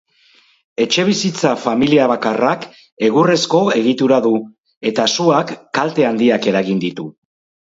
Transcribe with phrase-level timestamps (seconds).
[0.85, 2.65] Etxebizitza familiabakarrak
[3.09, 4.33] egurrezko egitura du,
[4.93, 7.09] eta suak kalte handiak eragin ditu.